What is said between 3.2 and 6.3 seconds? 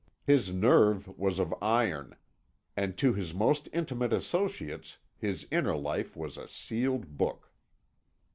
most intimate associates his inner life